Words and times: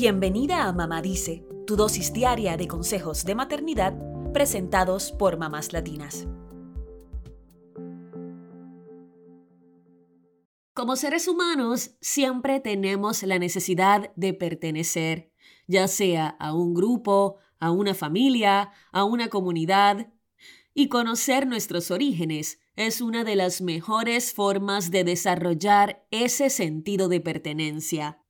Bienvenida 0.00 0.68
a 0.68 0.72
Mamá 0.72 1.02
Dice, 1.02 1.44
tu 1.66 1.74
dosis 1.74 2.12
diaria 2.12 2.56
de 2.56 2.68
consejos 2.68 3.24
de 3.24 3.34
maternidad 3.34 3.98
presentados 4.32 5.10
por 5.10 5.38
mamás 5.38 5.72
latinas. 5.72 6.28
Como 10.72 10.94
seres 10.94 11.26
humanos, 11.26 11.96
siempre 12.00 12.60
tenemos 12.60 13.24
la 13.24 13.40
necesidad 13.40 14.12
de 14.14 14.34
pertenecer, 14.34 15.32
ya 15.66 15.88
sea 15.88 16.28
a 16.28 16.54
un 16.54 16.74
grupo, 16.74 17.38
a 17.58 17.72
una 17.72 17.92
familia, 17.92 18.70
a 18.92 19.02
una 19.02 19.26
comunidad, 19.26 20.12
y 20.74 20.88
conocer 20.88 21.48
nuestros 21.48 21.90
orígenes 21.90 22.60
es 22.76 23.00
una 23.00 23.24
de 23.24 23.34
las 23.34 23.60
mejores 23.62 24.32
formas 24.32 24.92
de 24.92 25.02
desarrollar 25.02 26.06
ese 26.12 26.50
sentido 26.50 27.08
de 27.08 27.20
pertenencia. 27.20 28.22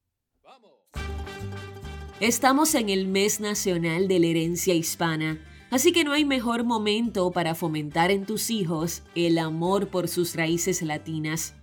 Estamos 2.20 2.74
en 2.74 2.88
el 2.88 3.06
mes 3.06 3.38
nacional 3.38 4.08
de 4.08 4.18
la 4.18 4.26
herencia 4.26 4.74
hispana, 4.74 5.38
así 5.70 5.92
que 5.92 6.02
no 6.02 6.12
hay 6.12 6.24
mejor 6.24 6.64
momento 6.64 7.30
para 7.30 7.54
fomentar 7.54 8.10
en 8.10 8.26
tus 8.26 8.50
hijos 8.50 9.04
el 9.14 9.38
amor 9.38 9.86
por 9.86 10.08
sus 10.08 10.34
raíces 10.34 10.82
latinas. 10.82 11.54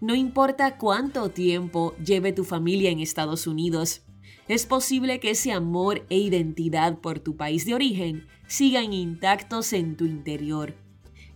No 0.00 0.14
importa 0.14 0.78
cuánto 0.78 1.28
tiempo 1.28 1.94
lleve 2.02 2.32
tu 2.32 2.44
familia 2.44 2.90
en 2.90 3.00
Estados 3.00 3.46
Unidos, 3.46 4.00
es 4.48 4.64
posible 4.64 5.20
que 5.20 5.32
ese 5.32 5.52
amor 5.52 6.06
e 6.08 6.16
identidad 6.16 7.00
por 7.00 7.18
tu 7.18 7.36
país 7.36 7.66
de 7.66 7.74
origen 7.74 8.26
sigan 8.46 8.94
intactos 8.94 9.74
en 9.74 9.94
tu 9.98 10.06
interior. 10.06 10.74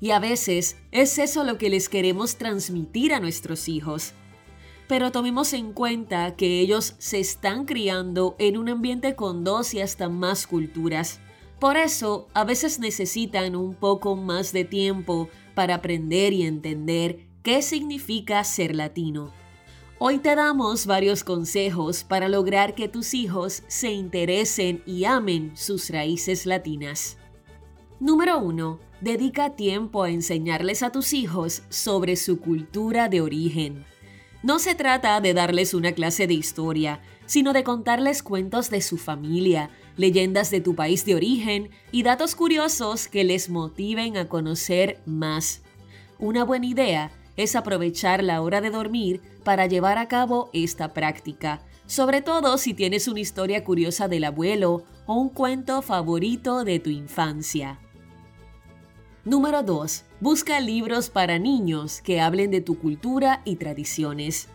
Y 0.00 0.12
a 0.12 0.18
veces 0.18 0.78
es 0.92 1.18
eso 1.18 1.44
lo 1.44 1.58
que 1.58 1.68
les 1.68 1.90
queremos 1.90 2.36
transmitir 2.38 3.12
a 3.12 3.20
nuestros 3.20 3.68
hijos. 3.68 4.14
Pero 4.88 5.12
tomemos 5.12 5.52
en 5.52 5.72
cuenta 5.72 6.36
que 6.36 6.60
ellos 6.60 6.94
se 6.98 7.20
están 7.20 7.64
criando 7.64 8.36
en 8.38 8.56
un 8.56 8.68
ambiente 8.68 9.14
con 9.14 9.44
dos 9.44 9.74
y 9.74 9.80
hasta 9.80 10.08
más 10.08 10.46
culturas. 10.46 11.20
Por 11.58 11.76
eso, 11.76 12.26
a 12.34 12.44
veces 12.44 12.80
necesitan 12.80 13.54
un 13.54 13.74
poco 13.74 14.16
más 14.16 14.52
de 14.52 14.64
tiempo 14.64 15.28
para 15.54 15.76
aprender 15.76 16.32
y 16.32 16.42
entender 16.42 17.26
qué 17.42 17.62
significa 17.62 18.42
ser 18.44 18.74
latino. 18.74 19.32
Hoy 19.98 20.18
te 20.18 20.34
damos 20.34 20.86
varios 20.86 21.22
consejos 21.22 22.02
para 22.02 22.28
lograr 22.28 22.74
que 22.74 22.88
tus 22.88 23.14
hijos 23.14 23.62
se 23.68 23.92
interesen 23.92 24.82
y 24.84 25.04
amen 25.04 25.52
sus 25.54 25.90
raíces 25.90 26.44
latinas. 26.44 27.18
Número 28.00 28.40
1. 28.40 28.80
Dedica 29.00 29.54
tiempo 29.54 30.02
a 30.02 30.10
enseñarles 30.10 30.82
a 30.82 30.90
tus 30.90 31.12
hijos 31.12 31.62
sobre 31.68 32.16
su 32.16 32.40
cultura 32.40 33.08
de 33.08 33.20
origen. 33.20 33.84
No 34.42 34.58
se 34.58 34.74
trata 34.74 35.20
de 35.20 35.34
darles 35.34 35.72
una 35.72 35.92
clase 35.92 36.26
de 36.26 36.34
historia, 36.34 37.00
sino 37.26 37.52
de 37.52 37.62
contarles 37.62 38.24
cuentos 38.24 38.70
de 38.70 38.80
su 38.80 38.98
familia, 38.98 39.70
leyendas 39.96 40.50
de 40.50 40.60
tu 40.60 40.74
país 40.74 41.04
de 41.04 41.14
origen 41.14 41.70
y 41.92 42.02
datos 42.02 42.34
curiosos 42.34 43.06
que 43.06 43.22
les 43.22 43.50
motiven 43.50 44.16
a 44.16 44.28
conocer 44.28 45.00
más. 45.06 45.62
Una 46.18 46.44
buena 46.44 46.66
idea 46.66 47.12
es 47.36 47.54
aprovechar 47.54 48.24
la 48.24 48.42
hora 48.42 48.60
de 48.60 48.70
dormir 48.70 49.20
para 49.44 49.66
llevar 49.66 49.98
a 49.98 50.08
cabo 50.08 50.50
esta 50.52 50.92
práctica, 50.92 51.62
sobre 51.86 52.20
todo 52.20 52.58
si 52.58 52.74
tienes 52.74 53.06
una 53.06 53.20
historia 53.20 53.62
curiosa 53.62 54.08
del 54.08 54.24
abuelo 54.24 54.82
o 55.06 55.14
un 55.14 55.28
cuento 55.28 55.82
favorito 55.82 56.64
de 56.64 56.80
tu 56.80 56.90
infancia. 56.90 57.78
Número 59.24 59.62
2. 59.62 60.04
Busca 60.18 60.58
libros 60.58 61.08
para 61.08 61.38
niños 61.38 62.00
que 62.00 62.20
hablen 62.20 62.50
de 62.50 62.60
tu 62.60 62.76
cultura 62.76 63.40
y 63.44 63.54
tradiciones. 63.54 64.48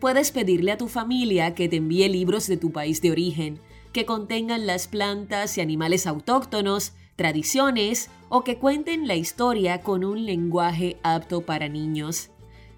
Puedes 0.00 0.32
pedirle 0.32 0.72
a 0.72 0.76
tu 0.76 0.88
familia 0.88 1.54
que 1.54 1.66
te 1.66 1.76
envíe 1.76 2.10
libros 2.10 2.46
de 2.46 2.58
tu 2.58 2.72
país 2.72 3.00
de 3.00 3.10
origen, 3.10 3.58
que 3.94 4.04
contengan 4.04 4.66
las 4.66 4.86
plantas 4.86 5.56
y 5.56 5.62
animales 5.62 6.06
autóctonos, 6.06 6.92
tradiciones 7.16 8.10
o 8.28 8.44
que 8.44 8.58
cuenten 8.58 9.08
la 9.08 9.14
historia 9.14 9.80
con 9.80 10.04
un 10.04 10.26
lenguaje 10.26 10.98
apto 11.02 11.46
para 11.46 11.70
niños. 11.70 12.28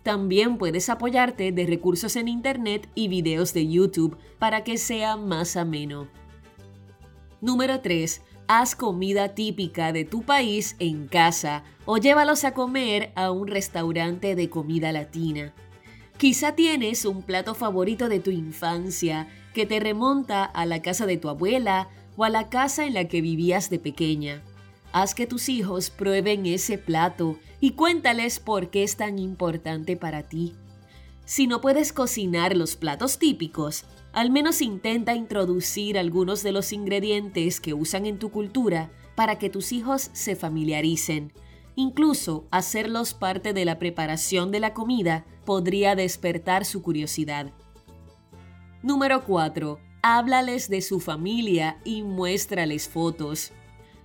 También 0.05 0.57
puedes 0.57 0.89
apoyarte 0.89 1.51
de 1.51 1.67
recursos 1.67 2.15
en 2.15 2.29
Internet 2.29 2.89
y 2.95 3.09
videos 3.09 3.53
de 3.55 3.67
YouTube 3.67 4.17
para 4.39 4.63
que 4.63 4.79
sea 4.79 5.17
más 5.17 5.57
ameno. 5.57 6.07
Número 7.41 7.81
3. 7.81 8.23
Haz 8.47 8.77
comida 8.77 9.35
típica 9.35 9.91
de 9.93 10.05
tu 10.05 10.23
país 10.23 10.77
en 10.79 11.09
casa 11.09 11.65
o 11.87 11.97
llévalos 11.97 12.45
a 12.45 12.53
comer 12.53 13.11
a 13.15 13.31
un 13.31 13.49
restaurante 13.49 14.35
de 14.35 14.51
comida 14.51 14.93
latina. 14.93 15.55
Quizá 16.19 16.55
tienes 16.55 17.07
un 17.07 17.23
plato 17.23 17.55
favorito 17.55 18.11
de 18.11 18.21
tu 18.21 18.31
infancia 18.31 19.29
que 19.55 19.65
te 19.65 19.81
remonta 19.81 20.45
a 20.45 20.67
la 20.67 20.83
casa 20.83 21.07
de 21.07 21.17
tu 21.17 21.31
abuela 21.31 21.89
o 22.19 22.25
a 22.25 22.29
la 22.29 22.51
casa 22.51 22.85
en 22.85 22.93
la 22.93 23.09
que 23.09 23.23
vivías 23.23 23.71
de 23.71 23.79
pequeña. 23.79 24.43
Haz 24.93 25.15
que 25.15 25.27
tus 25.27 25.49
hijos 25.49 25.89
prueben 25.89 26.45
ese 26.45 26.77
plato 26.77 27.39
y 27.61 27.71
cuéntales 27.71 28.41
por 28.41 28.69
qué 28.69 28.83
es 28.83 28.97
tan 28.97 29.19
importante 29.19 29.97
para 29.97 30.23
ti. 30.23 30.55
Si 31.25 31.47
no 31.47 31.63
puedes 31.63 31.95
cocinar 31.95 32.55
los 32.55 32.77
platos 32.77 33.19
típicos, 33.19 33.87
al 34.15 34.31
menos 34.31 34.63
intenta 34.63 35.15
introducir 35.15 35.99
algunos 35.99 36.45
de 36.45 36.53
los 36.53 36.73
ingredientes 36.73 37.61
que 37.61 37.75
usan 37.75 38.07
en 38.07 38.19
tu 38.21 38.31
cultura 38.31 38.91
para 39.17 39.39
que 39.39 39.51
tus 39.51 39.73
hijos 39.73 40.11
se 40.13 40.37
familiaricen. 40.37 41.33
Incluso 41.75 42.47
hacerlos 42.53 43.13
parte 43.13 43.53
de 43.53 43.65
la 43.65 43.81
preparación 43.81 44.53
de 44.53 44.61
la 44.61 44.73
comida 44.73 45.27
podría 45.45 45.97
despertar 45.97 46.65
su 46.65 46.81
curiosidad. 46.81 47.53
Número 48.83 49.25
4. 49.25 49.81
Háblales 50.03 50.69
de 50.69 50.81
su 50.81 51.01
familia 51.01 51.81
y 51.85 52.03
muéstrales 52.03 52.89
fotos. 52.89 53.51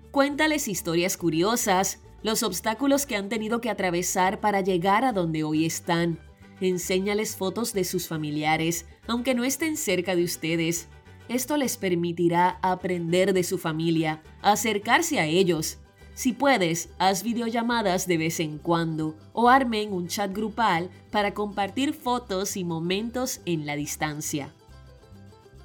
Cuéntales 0.09 0.68
historias 0.68 1.18
curiosas, 1.18 2.00
los 2.24 2.42
obstáculos 2.42 3.06
que 3.06 3.16
han 3.16 3.30
tenido 3.30 3.62
que 3.62 3.69
atravesar 3.69 4.40
para 4.40 4.62
llegar 4.62 5.06
a 5.06 5.14
donde 5.14 5.44
hoy 5.44 5.66
están. 5.66 6.19
Enséñales 6.62 7.36
fotos 7.36 7.74
de 7.74 7.84
sus 7.84 8.08
familiares, 8.08 8.86
aunque 9.08 9.34
no 9.34 9.44
estén 9.44 9.78
cerca 9.78 10.16
de 10.16 10.24
ustedes. 10.24 10.88
Esto 11.28 11.58
les 11.58 11.78
permitirá 11.78 12.59
aprender 12.62 13.34
de 13.34 13.44
su 13.44 13.58
familia, 13.58 14.22
acercarse 14.42 15.19
a 15.19 15.25
ellos. 15.25 15.78
Si 16.14 16.34
puedes, 16.34 16.90
haz 16.98 17.24
videollamadas 17.24 18.08
de 18.08 18.18
vez 18.18 18.40
en 18.40 18.58
cuando 18.58 19.16
o 19.31 19.48
armen 19.48 19.94
un 19.94 20.08
chat 20.08 20.34
grupal 20.34 20.90
para 21.12 21.34
compartir 21.34 21.94
fotos 21.94 22.58
y 22.58 22.64
momentos 22.64 23.42
en 23.46 23.66
la 23.66 23.75
distancia. 23.75 24.53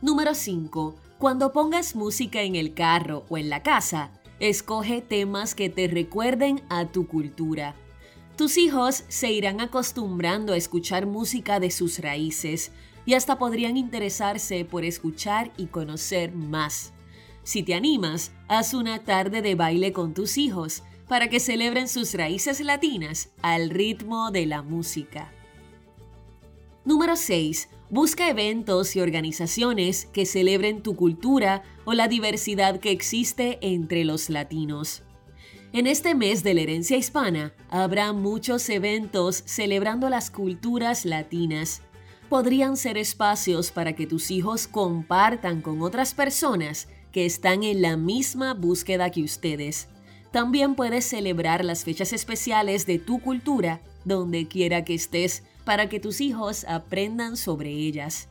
Número 0.01 0.35
5. 0.35 0.95
Cuando 1.19 1.53
pongas 1.53 1.97
música 1.97 2.43
en 2.43 2.55
el 2.55 2.75
carro 2.75 3.25
o 3.29 3.39
en 3.39 3.49
la 3.49 3.63
casa, 3.63 4.13
Escoge 4.41 5.01
temas 5.01 5.55
que 5.55 5.69
te 5.69 5.87
recuerden 5.87 6.61
a 6.69 6.87
tu 6.87 7.07
cultura. 7.07 7.77
Tus 8.37 8.59
hijos 8.59 9.05
se 9.07 9.31
irán 9.31 9.61
acostumbrando 9.61 10.55
a 10.55 10.57
escuchar 10.57 11.07
música 11.07 11.61
de 11.61 11.71
sus 11.71 12.01
raíces 12.01 12.73
y 13.07 13.15
hasta 13.15 13.39
podrían 13.39 13.77
interesarse 13.77 14.65
por 14.65 14.85
escuchar 14.85 15.53
y 15.57 15.67
conocer 15.67 16.33
más. 16.33 16.93
Si 17.45 17.63
te 17.63 17.75
animas, 17.75 18.33
haz 18.49 18.75
una 18.75 19.05
tarde 19.05 19.41
de 19.41 19.55
baile 19.55 19.93
con 19.93 20.15
tus 20.15 20.37
hijos 20.37 20.83
para 21.07 21.29
que 21.29 21.39
celebren 21.39 21.87
sus 21.87 22.15
raíces 22.15 22.61
latinas 22.61 23.31
al 23.41 23.71
ritmo 23.71 24.33
de 24.33 24.47
la 24.47 24.63
música. 24.63 25.31
Número 26.85 27.15
6. 27.15 27.69
Busca 27.89 28.29
eventos 28.29 28.97
y 28.97 29.01
organizaciones 29.01 30.07
que 30.07 30.27
celebren 30.27 30.83
tu 30.83 30.97
cultura 30.97 31.63
o 31.85 31.93
la 31.93 32.09
diversidad 32.09 32.81
que 32.81 32.91
existe 32.91 33.59
entre 33.61 34.05
los 34.05 34.29
latinos. 34.29 35.05
En 35.75 35.89
este 35.89 36.15
mes 36.15 36.45
de 36.45 36.55
la 36.55 36.61
herencia 36.61 36.97
hispana 36.97 37.53
habrá 37.69 38.13
muchos 38.13 38.69
eventos 38.69 39.43
celebrando 39.45 40.09
las 40.09 40.31
culturas 40.31 41.05
latinas. 41.05 41.83
Podrían 42.29 42.77
ser 42.77 42.97
espacios 42.97 43.73
para 43.73 43.93
que 43.95 44.07
tus 44.07 44.31
hijos 44.31 44.69
compartan 44.69 45.63
con 45.63 45.83
otras 45.83 46.15
personas 46.15 46.87
que 47.11 47.27
están 47.27 47.65
en 47.65 47.83
la 47.83 47.97
misma 47.97 48.55
búsqueda 48.55 49.11
que 49.11 49.25
ustedes. 49.25 49.89
También 50.31 50.77
puedes 50.77 51.07
celebrar 51.07 51.65
las 51.65 51.83
fechas 51.83 52.13
especiales 52.13 52.87
de 52.87 53.01
tu 53.01 53.21
cultura 53.21 53.81
donde 54.05 54.47
quiera 54.47 54.85
que 54.85 54.95
estés 54.95 55.43
para 55.65 55.89
que 55.89 55.99
tus 55.99 56.21
hijos 56.21 56.65
aprendan 56.69 57.37
sobre 57.37 57.71
ellas. 57.71 58.29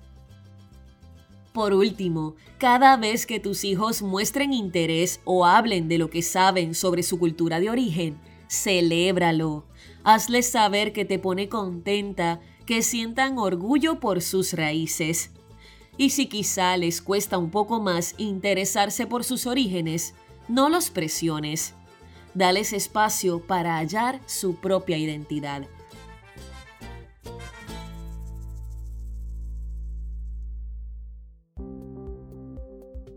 Por 1.54 1.74
último, 1.74 2.36
cada 2.58 2.98
vez 2.98 3.28
que 3.28 3.40
tus 3.40 3.64
hijos 3.64 4.02
muestren 4.02 4.54
interés 4.54 5.22
o 5.24 5.46
hablen 5.46 5.88
de 5.88 6.00
lo 6.00 6.10
que 6.10 6.24
saben 6.24 6.74
sobre 6.74 7.04
su 7.04 7.20
cultura 7.20 7.60
de 7.60 7.70
origen, 7.70 8.18
celébralo. 8.50 9.64
Hazles 10.04 10.50
saber 10.50 10.94
que 10.94 11.06
te 11.06 11.20
pone 11.20 11.50
contenta, 11.50 12.42
que 12.66 12.82
sientan 12.82 13.38
orgullo 13.38 14.00
por 14.00 14.24
sus 14.24 14.54
raíces. 14.54 15.30
Y 15.96 16.10
si 16.10 16.26
quizá 16.26 16.76
les 16.76 17.04
cuesta 17.04 17.38
un 17.38 17.52
poco 17.52 17.80
más 17.80 18.16
interesarse 18.18 19.06
por 19.06 19.24
sus 19.24 19.46
orígenes, 19.46 20.16
no 20.48 20.70
los 20.70 20.90
presiones. 20.90 21.76
Dales 22.34 22.74
espacio 22.74 23.46
para 23.46 23.78
hallar 23.78 24.20
su 24.26 24.56
propia 24.56 24.98
identidad. 24.98 25.68